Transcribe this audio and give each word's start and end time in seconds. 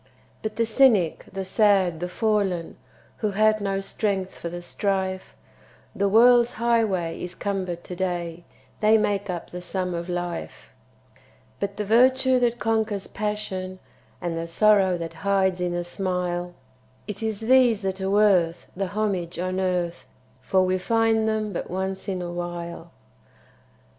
By 0.41 0.49
the 0.55 0.65
cynic, 0.65 1.25
the 1.31 1.45
sad, 1.45 1.99
the 1.99 2.09
fallen, 2.09 2.75
Who 3.17 3.29
had 3.33 3.61
no 3.61 3.81
strength 3.81 4.33
for 4.33 4.49
the 4.49 4.63
strife, 4.63 5.35
The 5.95 6.09
world's 6.09 6.53
highway 6.53 7.21
is 7.21 7.35
cumbered 7.35 7.83
to 7.83 7.95
day 7.95 8.43
They 8.79 8.97
make 8.97 9.29
up 9.29 9.51
the 9.51 9.61
sum 9.61 9.93
of 9.93 10.09
life; 10.09 10.73
But 11.59 11.77
the 11.77 11.85
virtue 11.85 12.39
that 12.39 12.57
conquers 12.57 13.05
passion, 13.05 13.77
And 14.19 14.35
the 14.35 14.47
sorrow 14.47 14.97
that 14.97 15.13
hides 15.21 15.61
in 15.61 15.75
a 15.75 15.83
smile 15.83 16.55
It 17.05 17.21
is 17.21 17.41
these 17.41 17.83
that 17.83 18.01
are 18.01 18.09
worth 18.09 18.65
the 18.75 18.87
homage 18.87 19.37
on 19.37 19.59
earth, 19.59 20.07
For 20.41 20.63
we 20.65 20.79
find 20.79 21.29
them 21.29 21.53
but 21.53 21.69
once 21.69 22.07
in 22.07 22.23
a 22.23 22.31
while. 22.31 22.89